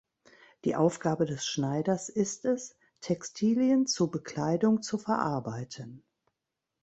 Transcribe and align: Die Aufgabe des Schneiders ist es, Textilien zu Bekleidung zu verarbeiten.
Die 0.65 0.75
Aufgabe 0.75 1.27
des 1.27 1.45
Schneiders 1.45 2.09
ist 2.09 2.45
es, 2.45 2.75
Textilien 3.01 3.85
zu 3.85 4.09
Bekleidung 4.09 4.81
zu 4.81 4.97
verarbeiten. 4.97 6.01